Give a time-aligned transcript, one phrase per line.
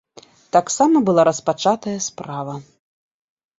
[0.55, 2.59] Таксама была распачатая справа.